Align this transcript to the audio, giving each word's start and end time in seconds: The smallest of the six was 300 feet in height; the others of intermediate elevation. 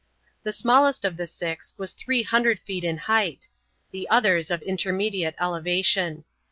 The 0.41 0.51
smallest 0.51 1.05
of 1.05 1.15
the 1.15 1.27
six 1.27 1.75
was 1.77 1.91
300 1.91 2.59
feet 2.59 2.83
in 2.83 2.97
height; 2.97 3.49
the 3.91 4.09
others 4.09 4.49
of 4.49 4.63
intermediate 4.63 5.35
elevation. 5.39 6.23